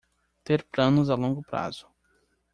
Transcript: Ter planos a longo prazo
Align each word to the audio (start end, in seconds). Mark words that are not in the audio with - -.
Ter 0.43 0.63
planos 0.73 1.11
a 1.11 1.15
longo 1.15 1.43
prazo 1.43 1.87